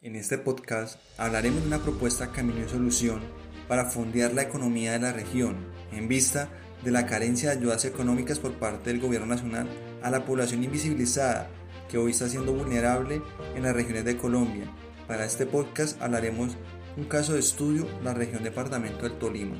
[0.00, 3.20] En este podcast hablaremos de una propuesta Camino y Solución
[3.66, 5.56] para fondear la economía de la región
[5.90, 6.48] en vista
[6.84, 9.68] de la carencia de ayudas económicas por parte del gobierno nacional
[10.00, 11.50] a la población invisibilizada
[11.88, 13.20] que hoy está siendo vulnerable
[13.56, 14.72] en las regiones de Colombia.
[15.08, 16.56] Para este podcast hablaremos
[16.96, 19.56] un caso de estudio la región departamento del Tolima.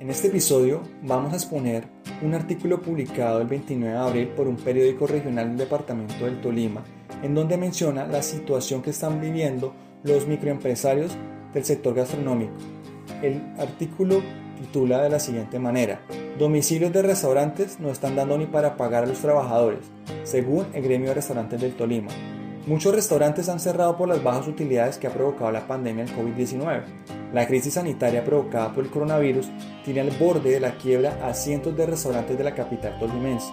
[0.00, 4.56] En este episodio vamos a exponer un artículo publicado el 29 de abril por un
[4.56, 6.82] periódico regional del departamento del Tolima,
[7.22, 11.16] en donde menciona la situación que están viviendo los microempresarios
[11.52, 12.54] del sector gastronómico.
[13.22, 14.22] El artículo
[14.58, 16.00] titula de la siguiente manera,
[16.38, 19.80] Domicilios de restaurantes no están dando ni para pagar a los trabajadores,
[20.24, 22.08] según el gremio de restaurantes del Tolima.
[22.64, 26.82] Muchos restaurantes han cerrado por las bajas utilidades que ha provocado la pandemia del COVID-19.
[27.32, 29.48] La crisis sanitaria provocada por el coronavirus
[29.84, 33.48] tiene al borde de la quiebra a cientos de restaurantes de la capital tolimense.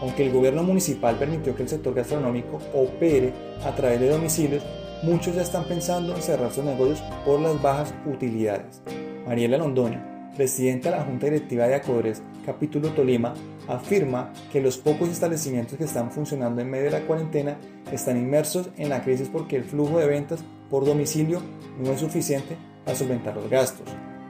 [0.00, 3.34] Aunque el gobierno municipal permitió que el sector gastronómico opere
[3.66, 4.64] a través de domicilios,
[5.02, 8.80] muchos ya están pensando en cerrar sus negocios por las bajas utilidades.
[9.26, 10.00] Mariela Londoño,
[10.36, 13.34] presidenta de la Junta Directiva de Acodres, capítulo Tolima,
[13.68, 17.56] afirma que los pocos establecimientos que están funcionando en medio de la cuarentena
[17.92, 21.40] están inmersos en la crisis porque el flujo de ventas por domicilio
[21.78, 23.86] no es suficiente para solventar los gastos.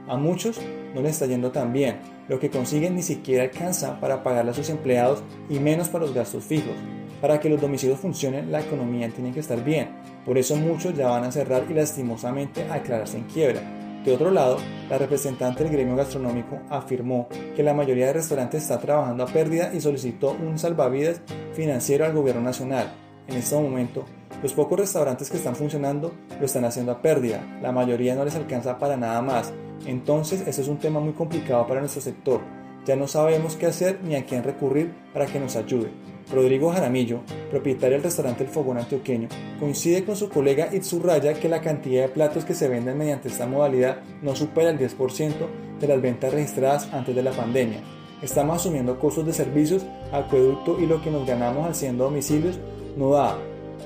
[0.06, 0.60] A muchos
[0.94, 1.96] no les está yendo tan bien,
[2.28, 6.14] lo que consiguen ni siquiera alcanza para pagarle a sus empleados y menos para los
[6.14, 6.74] gastos fijos.
[7.20, 9.88] Para que los domicilios funcionen, la economía tiene que estar bien,
[10.26, 13.62] por eso muchos ya van a cerrar y lastimosamente a declararse en quiebra.
[14.04, 14.58] De otro lado,
[14.90, 19.72] la representante del gremio gastronómico afirmó que la mayoría de restaurantes está trabajando a pérdida
[19.72, 21.22] y solicitó un salvavidas
[21.54, 22.92] financiero al gobierno nacional.
[23.26, 24.04] En este momento,
[24.42, 28.34] los pocos restaurantes que están funcionando lo están haciendo a pérdida, la mayoría no les
[28.34, 29.54] alcanza para nada más.
[29.86, 32.42] Entonces, este es un tema muy complicado para nuestro sector.
[32.84, 35.90] Ya no sabemos qué hacer ni a quién recurrir para que nos ayude.
[36.32, 39.28] Rodrigo Jaramillo, propietario del restaurante El Fogón Antioqueño,
[39.60, 43.46] coincide con su colega Itzurraya que la cantidad de platos que se venden mediante esta
[43.46, 45.34] modalidad no supera el 10%
[45.80, 47.80] de las ventas registradas antes de la pandemia.
[48.22, 52.58] Estamos asumiendo costos de servicios, acueducto y lo que nos ganamos haciendo domicilios
[52.96, 53.36] no da.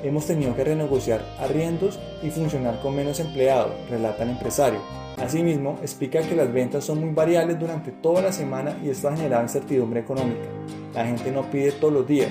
[0.04, 4.78] Hemos tenido que renegociar arriendos y funcionar con menos empleados, relata el empresario.
[5.16, 9.16] Asimismo, explica que las ventas son muy variables durante toda la semana y esto ha
[9.16, 10.46] generado incertidumbre económica.
[10.94, 12.30] La gente no pide todos los días.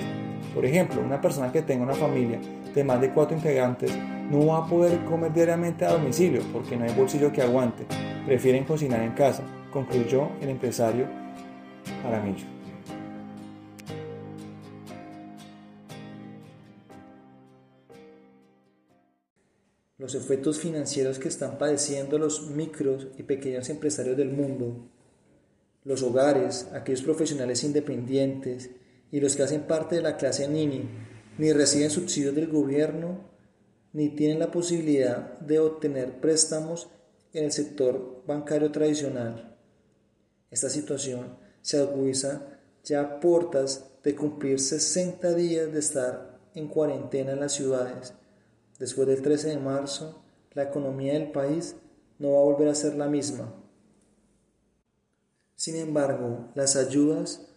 [0.54, 2.40] Por ejemplo, una persona que tenga una familia
[2.74, 3.92] de más de cuatro integrantes
[4.30, 7.86] no va a poder comer diariamente a domicilio porque no hay bolsillo que aguante.
[8.26, 9.42] Prefieren cocinar en casa,
[9.72, 11.06] concluyó el empresario
[12.04, 12.46] Aramillo.
[19.98, 24.88] Los efectos financieros que están padeciendo los micros y pequeños empresarios del mundo
[25.84, 28.70] los hogares, aquellos profesionales independientes
[29.10, 30.88] y los que hacen parte de la clase NINI,
[31.38, 33.20] ni reciben subsidios del gobierno,
[33.92, 36.88] ni tienen la posibilidad de obtener préstamos
[37.32, 39.56] en el sector bancario tradicional.
[40.50, 47.32] Esta situación se agudiza ya a portas de cumplir 60 días de estar en cuarentena
[47.32, 48.14] en las ciudades.
[48.78, 50.22] Después del 13 de marzo,
[50.52, 51.76] la economía del país
[52.18, 53.54] no va a volver a ser la misma.
[55.58, 57.48] Sin embargo, las ayudas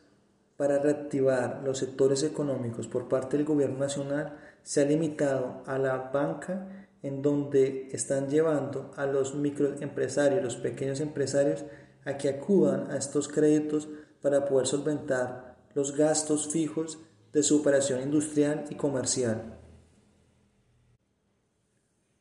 [0.57, 6.09] para reactivar los sectores económicos por parte del gobierno nacional se ha limitado a la
[6.12, 11.63] banca en donde están llevando a los microempresarios, los pequeños empresarios,
[12.03, 13.88] a que acudan a estos créditos
[14.19, 16.97] para poder solventar los gastos fijos
[17.33, 19.59] de su operación industrial y comercial.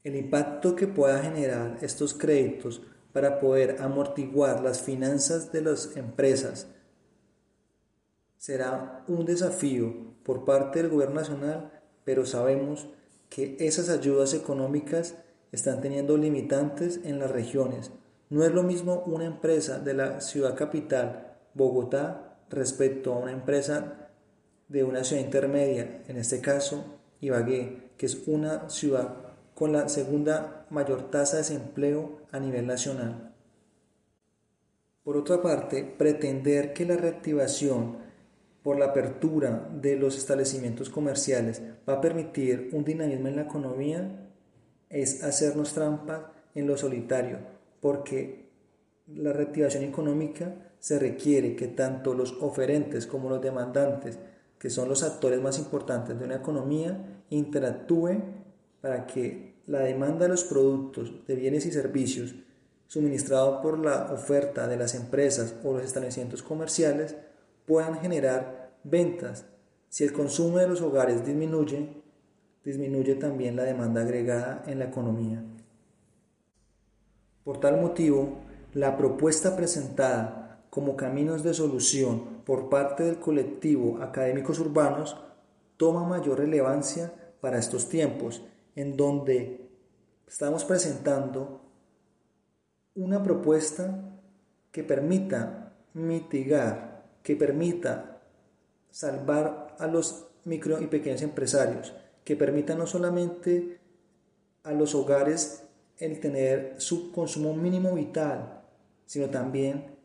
[0.05, 2.83] El impacto que pueda generar estos créditos
[3.13, 6.69] para poder amortiguar las finanzas de las empresas
[8.41, 9.95] será un desafío
[10.25, 11.71] por parte del gobierno nacional,
[12.05, 12.89] pero sabemos
[13.29, 15.15] que esas ayudas económicas
[15.53, 17.93] están teniendo limitantes en las regiones.
[18.31, 24.09] No es lo mismo una empresa de la ciudad capital, Bogotá, respecto a una empresa
[24.69, 26.85] de una ciudad intermedia, en este caso
[27.21, 29.20] Ibagué, que es una ciudad
[29.61, 33.35] con la segunda mayor tasa de desempleo a nivel nacional.
[35.05, 37.99] Por otra parte, pretender que la reactivación
[38.63, 44.31] por la apertura de los establecimientos comerciales va a permitir un dinamismo en la economía
[44.89, 47.41] es hacernos trampa en lo solitario,
[47.83, 48.49] porque
[49.09, 54.19] la reactivación económica se requiere que tanto los oferentes como los demandantes,
[54.59, 58.41] que son los actores más importantes de una economía, interactúen
[58.81, 62.35] para que la demanda de los productos, de bienes y servicios
[62.89, 67.15] suministrados por la oferta de las empresas o los establecimientos comerciales
[67.67, 69.47] puedan generar ventas
[69.89, 71.89] Si el consumo de los hogares disminuye,
[72.65, 75.43] disminuye también la demanda agregada en la economía.
[77.45, 78.39] Por tal motivo,
[78.75, 85.17] la propuesta presentada como caminos de solución por parte del colectivo Académicos Urbanos
[85.77, 88.43] toma mayor relevancia para estos tiempos,
[88.77, 89.69] en donde
[90.27, 91.61] estamos presentando
[92.95, 94.19] una propuesta
[94.73, 98.23] que permita mitigar, que permita
[98.91, 101.95] salvar a los micro y pequeños empresarios,
[102.25, 103.79] que permita no solamente
[104.63, 105.65] a los hogares
[105.99, 108.63] el tener su consumo mínimo vital,
[109.07, 109.97] sino también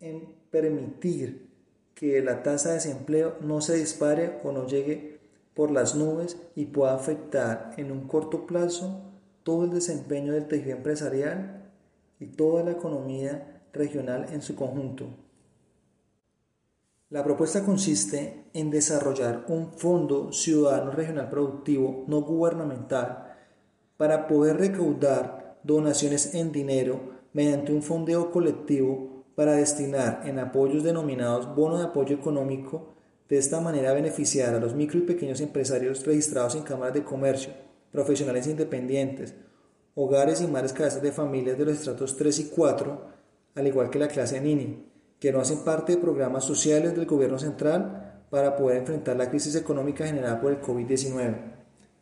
[0.00, 1.50] en permitir
[1.94, 5.19] que la tasa de desempleo no se dispare o no llegue
[5.54, 9.00] por las nubes y pueda afectar en un corto plazo
[9.42, 11.70] todo el desempeño del tejido empresarial
[12.18, 15.06] y toda la economía regional en su conjunto.
[17.08, 23.34] La propuesta consiste en desarrollar un Fondo Ciudadano Regional Productivo no gubernamental
[23.96, 27.00] para poder recaudar donaciones en dinero
[27.32, 32.94] mediante un fondeo colectivo para destinar en apoyos denominados bono de apoyo económico,
[33.30, 37.52] de esta manera beneficiar a los micro y pequeños empresarios registrados en cámaras de comercio,
[37.92, 39.34] profesionales independientes,
[39.94, 43.06] hogares y madres cabezas de familias de los estratos 3 y 4,
[43.54, 44.84] al igual que la clase NINI,
[45.20, 49.54] que no hacen parte de programas sociales del gobierno central para poder enfrentar la crisis
[49.54, 51.36] económica generada por el COVID-19.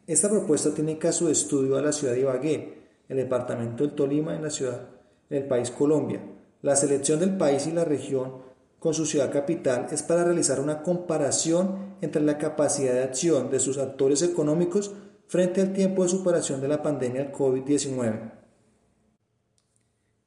[0.06, 4.34] Esta propuesta tiene caso de estudio a la ciudad de Ibagué, el departamento del Tolima
[4.34, 4.88] en la ciudad,
[5.28, 6.22] en el país Colombia.
[6.62, 8.47] La selección del país y la región
[8.78, 13.58] con su ciudad capital es para realizar una comparación entre la capacidad de acción de
[13.58, 14.92] sus actores económicos
[15.26, 18.32] frente al tiempo de superación de la pandemia del COVID-19.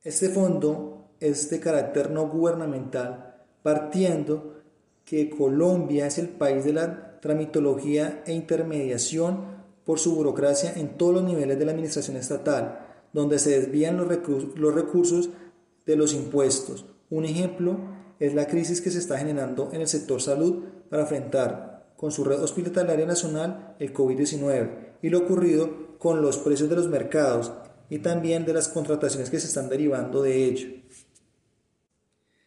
[0.03, 4.62] Este fondo es de carácter no gubernamental, partiendo
[5.06, 11.13] que Colombia es el país de la tramitología e intermediación por su burocracia en todos
[11.15, 15.30] los niveles de la administración estatal, donde se desvían los, recursos
[15.86, 16.86] de los impuestos.
[17.09, 17.77] Un ejemplo
[18.21, 22.23] es la crisis que se está generando en el sector salud para enfrentar con su
[22.23, 27.51] red hospitalaria nacional el COVID-19 y lo ocurrido con los precios de los mercados
[27.89, 30.69] y también de las contrataciones que se están derivando de ello.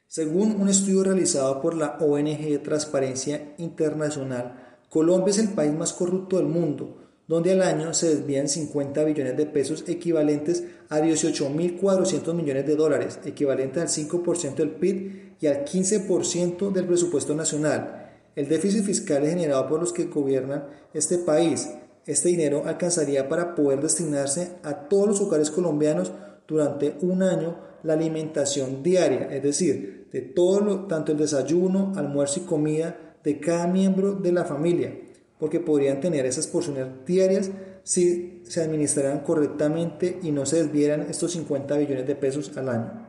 [0.07, 6.37] Según un estudio realizado por la ONG Transparencia Internacional, Colombia es el país más corrupto
[6.37, 12.67] del mundo, donde al año se desvían 50 billones de pesos equivalentes a 18.400 millones
[12.67, 18.11] de dólares, equivalentes al 5% del PIB y al 15% del presupuesto nacional.
[18.37, 21.69] El déficit fiscal es generado por los que gobiernan este país
[22.07, 26.13] este dinero alcanzaría para poder destinarse a todos los hogares colombianos
[26.47, 32.41] durante un año la alimentación diaria, es decir, de todo lo, tanto el desayuno, almuerzo
[32.41, 34.95] y comida de cada miembro de la familia,
[35.39, 37.51] porque podrían tener esas porciones diarias
[37.83, 43.09] si se administraran correctamente y no se desvieran estos 50 billones de pesos al año.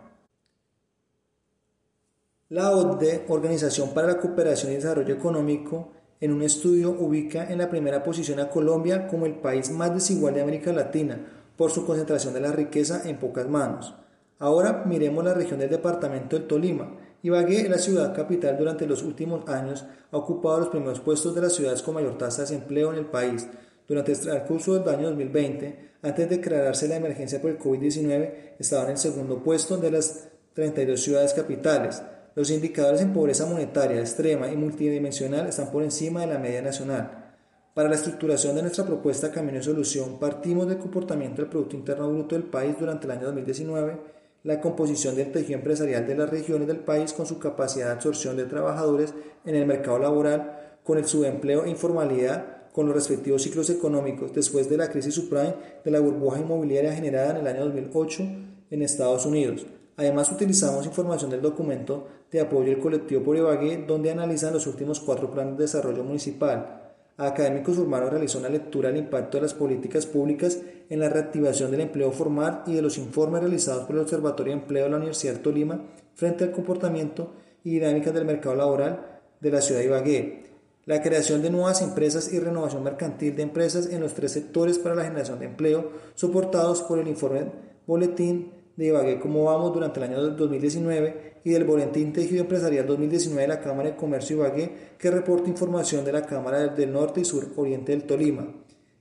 [2.50, 5.92] La OCDE, Organización para la Cooperación y Desarrollo Económico,
[6.22, 10.34] en un estudio ubica en la primera posición a Colombia como el país más desigual
[10.34, 11.26] de América Latina
[11.58, 13.96] por su concentración de la riqueza en pocas manos.
[14.40, 16.96] Ahora miremos la región del departamento del Tolima.
[17.26, 21.54] Ibagué, la ciudad capital, durante los últimos años ha ocupado los primeros puestos de las
[21.54, 23.48] ciudades con mayor tasa de desempleo en el país.
[23.88, 28.84] Durante el curso del año 2020, antes de declararse la emergencia por el COVID-19, estaba
[28.84, 32.04] en el segundo puesto de las 32 ciudades capitales.
[32.36, 37.34] Los indicadores en pobreza monetaria extrema y multidimensional están por encima de la media nacional.
[37.74, 42.08] Para la estructuración de nuestra propuesta Camino de Solución, partimos del comportamiento del Producto Interno
[42.08, 44.14] Bruto del país durante el año 2019,
[44.46, 48.38] la composición del tejido empresarial de las regiones del país con su capacidad de absorción
[48.38, 53.70] de trabajadores en el mercado laboral, con el subempleo e informalidad, con los respectivos ciclos
[53.70, 58.24] económicos después de la crisis subprime de la burbuja inmobiliaria generada en el año 2008
[58.70, 59.66] en Estados Unidos,
[59.98, 65.00] Además utilizamos información del documento de apoyo del colectivo por Ibagué, donde analizan los últimos
[65.00, 66.85] cuatro planes de desarrollo municipal.
[67.18, 71.82] Académicos Urbanos realizó una lectura del impacto de las políticas públicas en la reactivación del
[71.82, 75.34] empleo formal y de los informes realizados por el Observatorio de Empleo de la Universidad
[75.34, 75.82] de Tolima
[76.14, 80.46] frente al comportamiento y dinámicas del mercado laboral de la ciudad de Ibagué.
[80.86, 84.94] La creación de nuevas empresas y renovación mercantil de empresas en los tres sectores para
[84.94, 87.46] la generación de empleo, soportados por el informe
[87.88, 93.42] Boletín de Ibagué cómo vamos durante el año 2019 y del Boletín Tejido Empresarial 2019
[93.42, 97.26] de la Cámara de Comercio Ibagué que reporta información de la Cámara del Norte y
[97.26, 98.48] Sur Oriente del Tolima.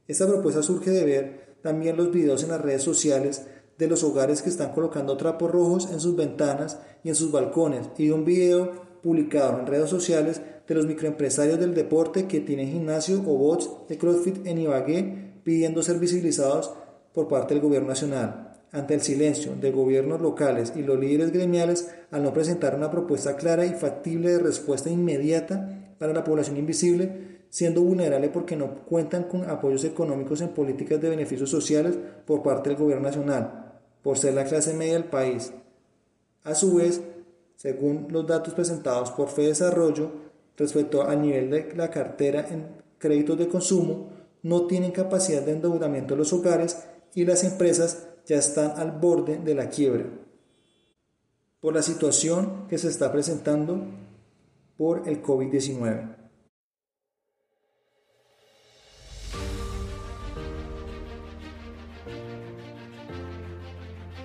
[0.06, 3.46] Esta propuesta surge de ver también los videos en las redes sociales
[3.78, 7.88] de los hogares que están colocando trapos rojos en sus ventanas y en sus balcones
[7.98, 8.70] y de un video
[9.02, 13.98] publicado en redes sociales de los microempresarios del deporte que tienen gimnasio o bots de
[13.98, 16.72] CrossFit en Ibagué pidiendo ser visibilizados
[17.12, 18.53] por parte del gobierno nacional.
[18.74, 23.36] Ante el silencio de gobiernos locales y los líderes gremiales al no presentar una propuesta
[23.36, 29.28] clara y factible de respuesta inmediata para la población invisible, siendo vulnerable porque no cuentan
[29.28, 34.34] con apoyos económicos en políticas de beneficios sociales por parte del gobierno nacional, por ser
[34.34, 35.52] la clase media del país.
[36.42, 37.00] A su vez,
[37.54, 40.10] según los datos presentados por Desarrollo,
[40.56, 42.66] respecto al nivel de la cartera en
[42.98, 44.08] créditos de consumo,
[44.42, 49.38] no tienen capacidad de endeudamiento de los hogares y las empresas ya están al borde
[49.38, 50.04] de la quiebra
[51.60, 53.86] por la situación que se está presentando
[54.76, 56.16] por el COVID-19.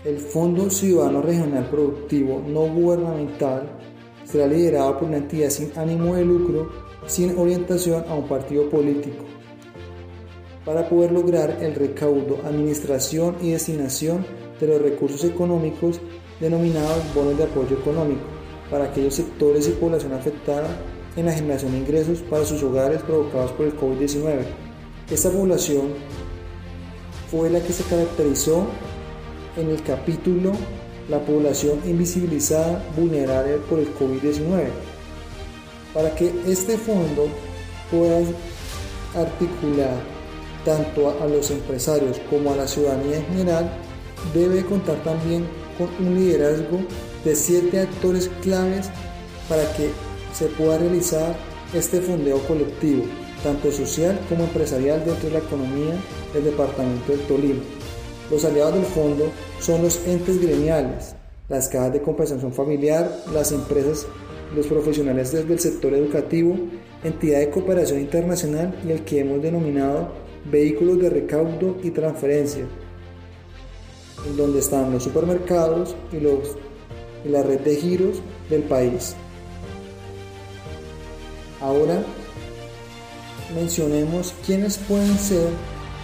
[0.06, 3.70] El Fondo Ciudadano Regional Productivo No Gubernamental
[4.24, 6.72] será liderado por una entidad sin ánimo de lucro,
[7.06, 9.25] sin orientación a un partido político,
[10.70, 14.24] para poder lograr el recaudo, administración y destinación
[14.62, 16.00] de los recursos económicos
[16.40, 18.22] denominados bonos de apoyo económico
[18.70, 20.68] para aquellos sectores y población afectada
[21.16, 24.44] en la generación de ingresos para sus hogares provocados por el COVID-19.
[25.10, 25.88] Esta población
[27.32, 28.68] fue la que se caracterizó
[29.58, 30.52] en el capítulo
[31.10, 34.68] La población invisibilizada vulnerable por el COVID-19.
[35.96, 37.28] Para que este fondo
[37.90, 38.20] pueda
[39.16, 40.19] articular
[40.70, 43.72] tanto a los empresarios como a la ciudadanía en general,
[44.36, 45.48] debe contar también
[45.80, 46.78] con un liderazgo
[47.26, 48.92] de siete actores claves
[49.50, 49.90] para que
[50.32, 51.36] se pueda realizar
[51.74, 53.02] este fondeo colectivo,
[53.44, 55.96] tanto social como empresarial dentro de la economía
[56.36, 57.64] del departamento del Tolima.
[58.30, 59.26] Los aliados del fondo
[59.60, 61.16] son los entes gremiales,
[61.48, 64.06] las cajas de compensación familiar, las empresas,
[64.56, 66.56] los profesionales desde el sector educativo,
[67.04, 72.65] entidad de cooperación internacional y el que hemos denominado vehículos de recaudo y transferencia,
[74.25, 76.55] en donde están los supermercados y, los,
[77.25, 79.15] y la red de giros del país.
[81.62, 82.03] Ahora
[83.53, 85.50] mencionemos quiénes pueden ser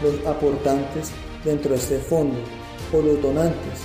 [0.01, 1.11] los aportantes
[1.43, 2.37] dentro de este fondo
[2.93, 3.79] o los donantes.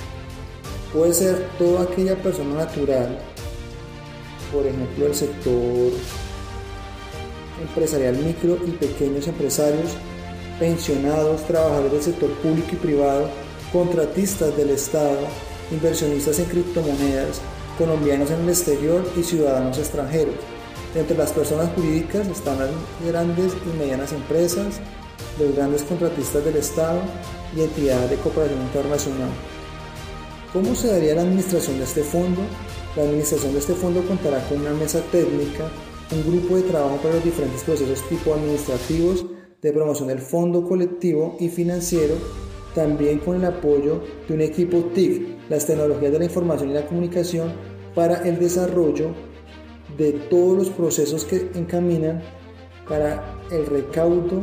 [0.92, 3.18] Puede ser toda aquella persona natural,
[4.52, 5.92] por ejemplo el sector
[7.62, 9.92] empresarial micro y pequeños empresarios,
[10.60, 13.28] pensionados, trabajadores del sector público y privado,
[13.72, 15.18] contratistas del Estado,
[15.72, 17.40] inversionistas en criptomonedas,
[17.78, 20.34] colombianos en el exterior y ciudadanos extranjeros.
[20.94, 22.70] Entre las personas jurídicas están las
[23.06, 24.80] grandes y medianas empresas,
[25.38, 27.00] los grandes contratistas del Estado
[27.56, 29.30] y entidades de cooperación internacional.
[30.52, 32.42] ¿Cómo se daría la administración de este fondo?
[32.96, 35.70] La administración de este fondo contará con una mesa técnica,
[36.10, 39.24] un grupo de trabajo para los diferentes procesos tipo administrativos,
[39.62, 42.14] de promoción del fondo colectivo y financiero,
[42.74, 46.86] también con el apoyo de un equipo TIC, las tecnologías de la información y la
[46.86, 47.52] comunicación,
[47.94, 49.10] para el desarrollo
[49.98, 52.22] de todos los procesos que encaminan
[52.88, 54.42] para el recaudo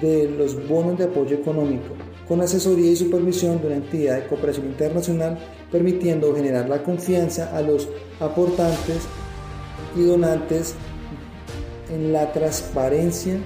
[0.00, 1.94] de los bonos de apoyo económico,
[2.26, 5.38] con asesoría y supervisión de una entidad de cooperación internacional,
[5.70, 7.88] permitiendo generar la confianza a los
[8.20, 9.06] aportantes
[9.96, 10.74] y donantes
[11.90, 13.38] en la transparencia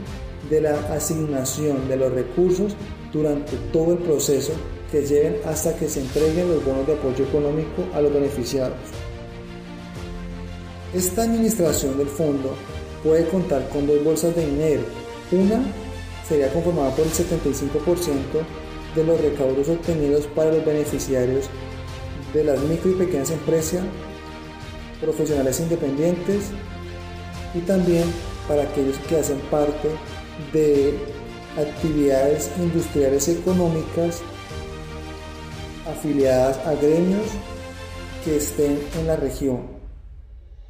[0.52, 2.76] de la asignación de los recursos
[3.11, 4.52] durante todo el proceso
[4.90, 8.76] que lleven hasta que se entreguen los bonos de apoyo económico a los beneficiados.
[10.92, 12.54] Esta administración del fondo
[13.02, 14.82] puede contar con dos bolsas de dinero.
[15.30, 15.64] Una
[16.28, 18.12] sería conformada por el 75%
[18.94, 21.47] de los recaudos obtenidos para los beneficiarios
[22.35, 23.80] de las micro y pequeñas empresas,
[25.00, 26.50] profesionales independientes
[27.54, 28.04] y también
[28.47, 29.88] para aquellos que hacen parte
[30.53, 30.95] de
[31.57, 34.23] actividades industriales económicas
[35.87, 37.27] afiliadas a gremios
[38.25, 39.83] que estén en la región.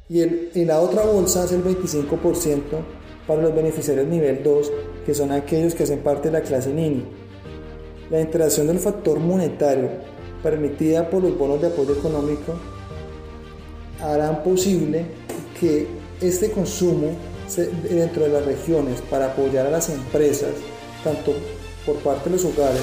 [0.09, 2.61] Y, el, la otra bolsa es el 25%
[3.25, 4.71] para los beneficiarios nivel 2,
[5.05, 7.05] que son aquellos que hacen parte de la clase NINI.
[8.09, 9.89] La interacción del factor monetario
[10.41, 12.53] permitida por los bonos de apoyo económico
[14.01, 15.05] harán posible
[15.59, 15.87] que
[16.19, 17.15] este consumo
[17.57, 20.51] dentro de las regiones para apoyar a las empresas,
[21.03, 21.33] tanto
[21.85, 22.81] por parte de los hogares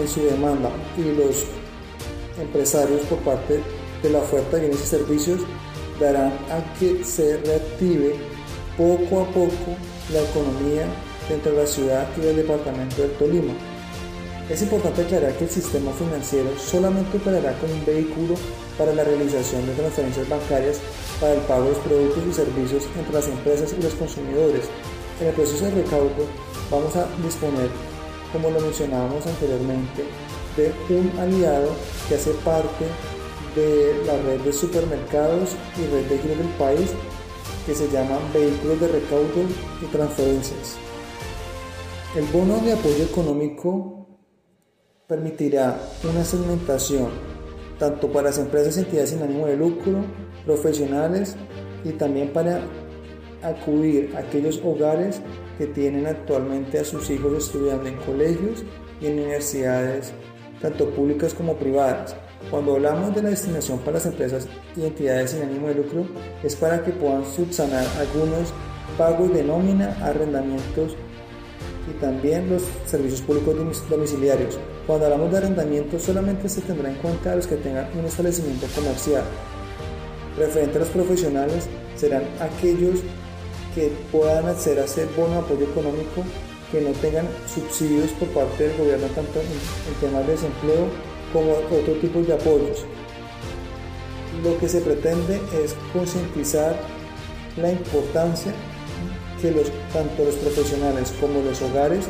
[0.00, 1.44] en su demanda y los
[2.40, 3.60] empresarios por parte
[4.02, 5.40] de la oferta de bienes y servicios,
[6.00, 8.14] darán a que se reactive
[8.76, 9.76] poco a poco
[10.12, 10.86] la economía
[11.28, 13.52] dentro de la ciudad y del departamento del Tolima.
[14.48, 18.34] Es importante aclarar que el sistema financiero solamente operará como un vehículo
[18.78, 20.80] para la realización de transferencias bancarias
[21.20, 24.64] para el pago de los productos y servicios entre las empresas y los consumidores.
[25.20, 26.26] En el proceso de recaudo
[26.70, 27.68] vamos a disponer,
[28.32, 30.04] como lo mencionábamos anteriormente,
[30.56, 31.68] de un aliado
[32.08, 32.86] que hace parte
[33.54, 36.90] de la red de supermercados y red de giros del país
[37.66, 39.42] que se llama vehículos de recaudo
[39.80, 40.76] y transferencias.
[42.16, 44.06] El bono de apoyo económico
[45.06, 47.10] permitirá una segmentación
[47.82, 50.04] tanto para las empresas y entidades sin ánimo de lucro,
[50.46, 51.34] profesionales
[51.82, 52.60] y también para
[53.42, 55.20] acudir a aquellos hogares
[55.58, 58.62] que tienen actualmente a sus hijos estudiando en colegios
[59.00, 60.12] y en universidades
[60.60, 62.14] tanto públicas como privadas.
[62.52, 64.46] Cuando hablamos de la destinación para las empresas
[64.76, 66.06] y entidades sin ánimo de lucro,
[66.44, 68.54] es para que puedan subsanar algunos
[68.96, 70.96] pagos de nómina, arrendamientos
[71.90, 74.56] y también los servicios públicos domiciliarios.
[74.86, 79.22] Cuando hablamos de arrendamiento, solamente se tendrá en cuenta los que tengan un establecimiento comercial.
[80.36, 83.00] Referente a los profesionales, serán aquellos
[83.74, 86.24] que puedan acceder a ese bono apoyo económico
[86.72, 90.88] que no tengan subsidios por parte del gobierno tanto en, temas de desempleo
[91.32, 92.84] como otro tipo de apoyos.
[94.42, 96.74] Lo que se pretende es concientizar
[97.56, 98.52] la importancia
[99.40, 99.50] que
[99.92, 102.06] tanto los profesionales como los hogares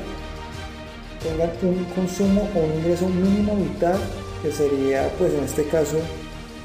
[1.22, 3.98] tengan un consumo o un ingreso mínimo vital
[4.42, 5.98] que sería pues en este caso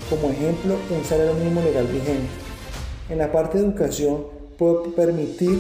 [0.10, 2.28] como ejemplo un salario mínimo legal vigente.
[3.10, 4.26] En la parte de educación
[4.58, 5.60] puedo permitir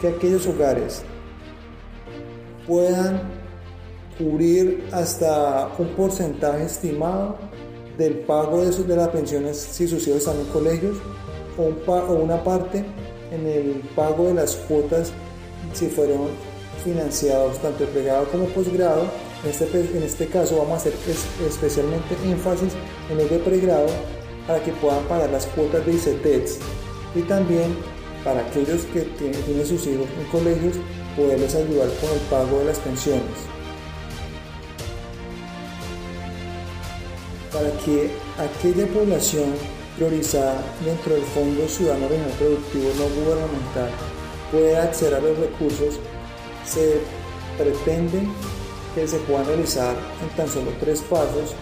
[0.00, 1.02] que aquellos hogares
[2.66, 3.22] puedan
[4.18, 7.36] cubrir hasta un porcentaje estimado
[7.98, 10.98] del pago de, de las pensiones si sus hijos están en colegios
[11.56, 12.84] o, o una parte
[13.32, 15.12] en el pago de las cuotas
[15.72, 16.28] si fueron
[16.84, 19.04] financiados tanto el pregrado como posgrado.
[19.42, 20.94] En este, en este caso vamos a hacer
[21.46, 22.72] especialmente énfasis
[23.10, 23.86] en el de pregrado
[24.46, 26.58] para que puedan pagar las cuotas de ICETEX
[27.14, 27.76] y también
[28.22, 30.76] para aquellos que tienen, tienen sus hijos en colegios
[31.16, 33.22] poderles ayudar con el pago de las pensiones.
[37.52, 39.54] Para que aquella población
[39.96, 43.90] priorizada dentro del Fondo Ciudadano Regional Productivo No Gubernamental
[44.50, 46.00] pueda acceder a los recursos,
[46.66, 47.00] se
[47.58, 48.22] pretende
[48.94, 51.54] que se puedan realizar en tan solo tres pasos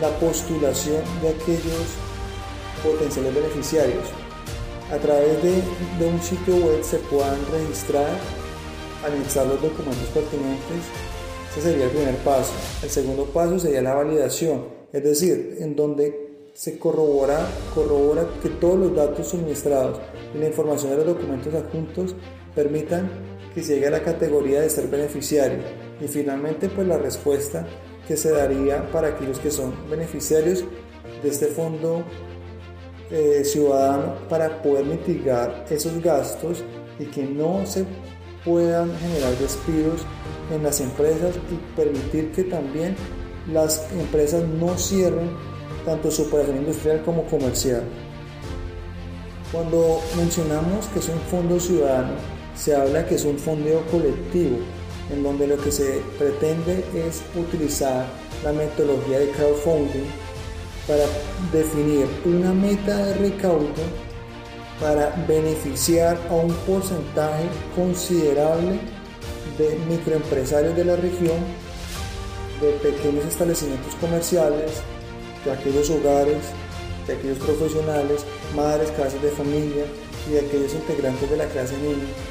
[0.00, 1.86] la postulación de aquellos
[2.82, 4.04] potenciales beneficiarios.
[4.90, 5.62] A través de,
[5.98, 8.08] de un sitio web se puedan registrar
[9.06, 10.84] anexar los documentos pertinentes,
[11.52, 12.52] ese sería el primer paso.
[12.82, 18.78] El segundo paso sería la validación, es decir, en donde se corrobora, corrobora que todos
[18.78, 20.00] los datos suministrados
[20.34, 22.14] y la información de los documentos adjuntos
[22.54, 23.08] permitan
[23.54, 25.58] que llegue a la categoría de ser beneficiario.
[26.00, 27.66] Y finalmente, pues la respuesta
[28.06, 30.64] que se daría para aquellos que son beneficiarios
[31.22, 32.02] de este fondo
[33.10, 36.64] eh, ciudadano para poder mitigar esos gastos
[36.98, 37.84] y que no se
[38.44, 40.02] puedan generar despidos
[40.52, 42.96] en las empresas y permitir que también
[43.52, 45.30] las empresas no cierren
[45.84, 47.82] tanto su operación industrial como comercial.
[49.52, 52.12] Cuando mencionamos que es un fondo ciudadano,
[52.60, 54.58] se habla que es un fondeo colectivo,
[55.10, 58.06] en donde lo que se pretende es utilizar
[58.44, 60.04] la metodología de crowdfunding
[60.86, 61.04] para
[61.52, 63.82] definir una meta de recaudo
[64.78, 67.44] para beneficiar a un porcentaje
[67.74, 68.78] considerable
[69.58, 71.38] de microempresarios de la región,
[72.60, 74.70] de pequeños establecimientos comerciales,
[75.44, 76.38] de aquellos hogares,
[77.06, 79.84] de aquellos profesionales, madres, casas de familia
[80.28, 82.29] y de aquellos integrantes de la clase niña.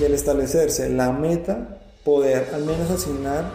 [0.00, 3.50] Y al establecerse la meta, poder al menos asignar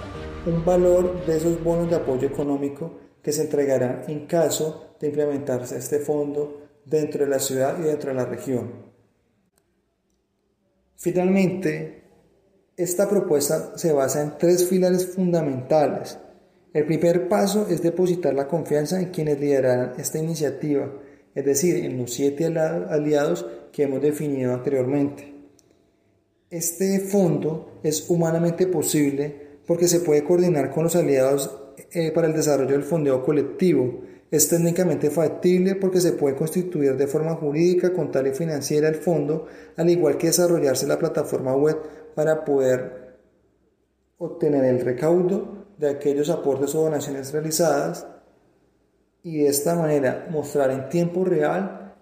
[0.46, 5.78] un valor de esos bonos de apoyo económico que se entregará en caso de implementarse
[5.78, 8.94] este fondo dentro de la ciudad y dentro de la región.
[10.98, 12.04] Finalmente,
[12.76, 16.18] esta propuesta se basa en tres pilares fundamentales.
[16.74, 20.92] El primer paso es depositar la confianza en quienes liderarán esta iniciativa,
[21.36, 25.33] es decir, en los siete aliados que hemos definido anteriormente.
[26.54, 31.50] Este fondo es humanamente posible porque se puede coordinar con los aliados
[31.92, 37.08] eh, para el desarrollo del fondeo colectivo, es técnicamente factible porque se puede constituir de
[37.08, 41.76] forma jurídica, contable y financiera el fondo, al igual que desarrollarse la plataforma web
[42.14, 43.18] para poder
[44.20, 48.06] obtener el recaudo de aquellos aportes o donaciones realizadas
[49.24, 51.96] y de esta manera mostrar en tiempo real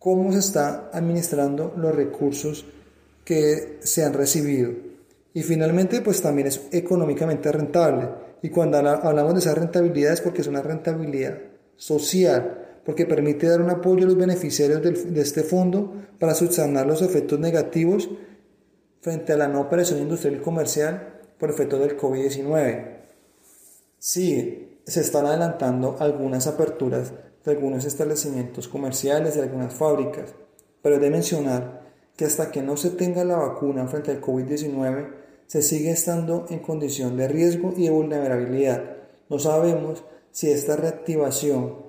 [0.00, 2.66] cómo se están administrando los recursos
[3.24, 4.72] que se han recibido.
[5.32, 8.08] Y finalmente, pues también es económicamente rentable.
[8.42, 11.38] Y cuando hablamos de esa rentabilidad es porque es una rentabilidad
[11.76, 17.02] social, porque permite dar un apoyo a los beneficiarios de este fondo para subsanar los
[17.02, 18.08] efectos negativos
[19.00, 22.94] frente a la no operación industrial y comercial por efecto del COVID-19.
[23.98, 27.12] Sí, se están adelantando algunas aperturas
[27.44, 30.34] de algunos establecimientos comerciales, de algunas fábricas,
[30.82, 31.83] pero de mencionar
[32.16, 35.08] que hasta que no se tenga la vacuna frente al COVID-19,
[35.46, 38.84] se sigue estando en condición de riesgo y de vulnerabilidad.
[39.28, 41.84] No sabemos si esta reactivación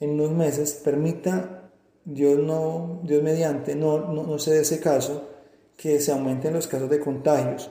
[0.00, 1.70] en unos meses permita,
[2.04, 5.28] Dios, no, Dios mediante, no, no, se dé ese caso,
[5.76, 7.70] que se aumenten los casos de contagios,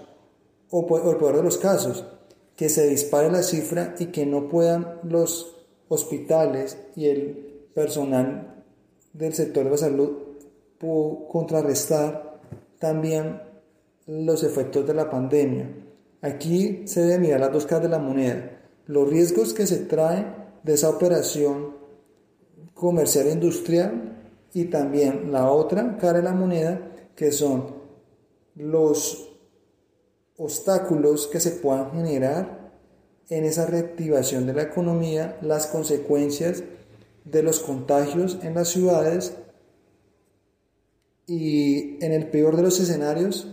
[0.69, 2.05] o, o el peor de los casos,
[2.55, 8.63] que se dispare la cifra y que no puedan los hospitales y el personal
[9.13, 10.26] del sector de la salud
[10.79, 12.39] contrarrestar
[12.79, 13.41] también
[14.05, 15.69] los efectos de la pandemia.
[16.21, 20.33] Aquí se debe mirar las dos caras de la moneda, los riesgos que se traen
[20.63, 21.75] de esa operación
[22.73, 24.17] comercial e industrial
[24.53, 27.75] y también la otra cara de la moneda que son
[28.55, 29.33] los
[30.37, 32.71] obstáculos que se puedan generar
[33.29, 36.63] en esa reactivación de la economía, las consecuencias
[37.25, 39.33] de los contagios en las ciudades
[41.27, 43.47] y en el peor de los escenarios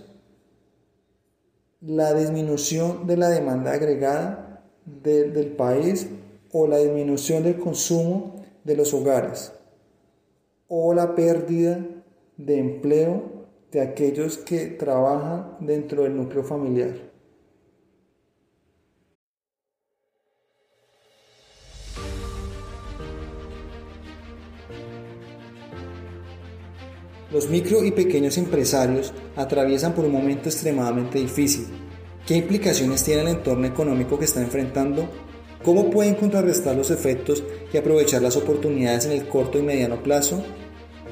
[1.80, 6.06] la disminución de la demanda agregada del país
[6.52, 9.52] o la disminución del consumo de los hogares
[10.68, 11.84] o la pérdida
[12.36, 17.13] de empleo de aquellos que trabajan dentro del núcleo familiar.
[27.34, 31.66] Los micro y pequeños empresarios atraviesan por un momento extremadamente difícil.
[32.24, 35.08] ¿Qué implicaciones tiene el entorno económico que está enfrentando?
[35.64, 37.42] ¿Cómo pueden contrarrestar los efectos
[37.72, 40.44] y aprovechar las oportunidades en el corto y mediano plazo?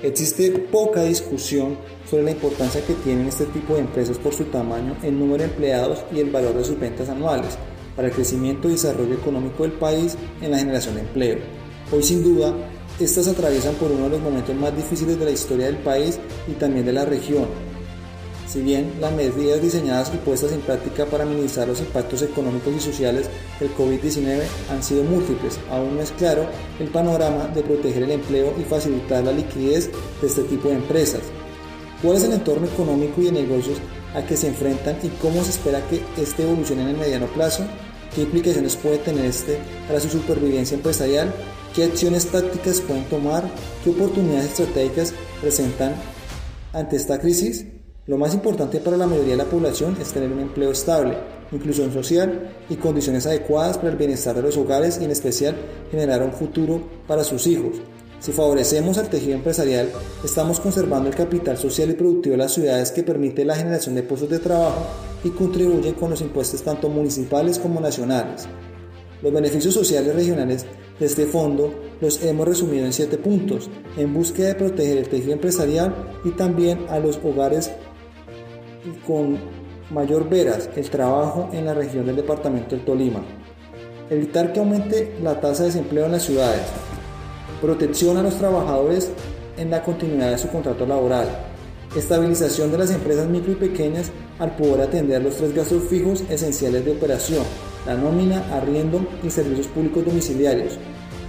[0.04, 1.76] Existe poca discusión
[2.08, 5.50] sobre la importancia que tienen este tipo de empresas por su tamaño, el número de
[5.50, 7.58] empleados y el valor de sus ventas anuales
[7.96, 11.38] para el crecimiento y desarrollo económico del país en la generación de empleo.
[11.90, 12.54] Hoy sin duda
[13.00, 16.52] estas atraviesan por uno de los momentos más difíciles de la historia del país y
[16.52, 17.46] también de la región.
[18.52, 22.81] Si bien las medidas diseñadas y puestas en práctica para minimizar los impactos económicos y
[22.81, 26.46] sociales del COVID-19 han sido múltiples, aún no es claro
[26.78, 31.22] el panorama de proteger el empleo y facilitar la liquidez de este tipo de empresas.
[32.02, 33.78] ¿Cuál es el entorno económico y de negocios
[34.14, 37.64] a que se enfrentan y cómo se espera que este evolucione en el mediano plazo?
[38.14, 41.33] ¿Qué implicaciones puede tener este para su supervivencia empresarial
[41.75, 43.44] qué acciones tácticas pueden tomar,
[43.83, 45.94] qué oportunidades estratégicas presentan
[46.72, 47.66] ante esta crisis.
[48.07, 51.16] Lo más importante para la mayoría de la población es tener un empleo estable,
[51.53, 55.55] inclusión social y condiciones adecuadas para el bienestar de los hogares y en especial
[55.90, 57.77] generar un futuro para sus hijos.
[58.18, 59.88] Si favorecemos al tejido empresarial,
[60.25, 64.03] estamos conservando el capital social y productivo de las ciudades que permite la generación de
[64.03, 64.87] puestos de trabajo
[65.24, 68.48] y contribuyen con los impuestos tanto municipales como nacionales.
[69.22, 70.66] Los beneficios sociales regionales
[70.98, 75.32] de este fondo los hemos resumido en siete puntos, en búsqueda de proteger el tejido
[75.32, 77.70] empresarial y también a los hogares
[79.06, 79.38] con
[79.90, 83.22] mayor veras el trabajo en la región del departamento del Tolima.
[84.11, 86.62] Evitar que aumente la tasa de desempleo en las ciudades.
[87.61, 89.11] Protección a los trabajadores
[89.56, 91.51] en la continuidad de su contrato laboral.
[91.96, 96.85] Estabilización de las empresas micro y pequeñas al poder atender los tres gastos fijos esenciales
[96.85, 97.44] de operación
[97.87, 100.78] la nómina, arriendo y servicios públicos domiciliarios,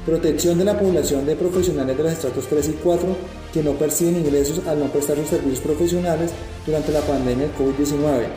[0.06, 3.08] protección de la población de profesionales de los estratos 3 y 4
[3.54, 6.32] que no perciben ingresos al no prestar sus servicios profesionales
[6.66, 8.28] durante la pandemia del COVID-19,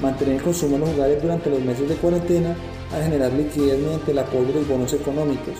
[0.00, 2.56] mantener el consumo en los hogares durante los meses de cuarentena
[2.94, 5.54] al generar liquidez mediante el apoyo de los bonos económicos,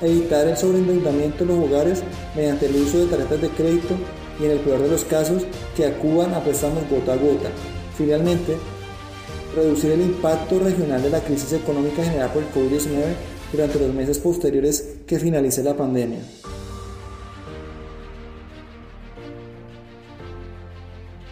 [0.00, 2.02] evitar el sobreendeudamiento de los hogares
[2.34, 3.94] mediante el uso de tarjetas de crédito
[4.40, 5.42] y en el peor de los casos
[5.76, 7.50] que acudan a préstamos gota a gota.
[7.96, 8.56] Finalmente,
[9.54, 13.14] reducir el impacto regional de la crisis económica generada por el COVID-19
[13.52, 16.20] durante los meses posteriores que finalice la pandemia.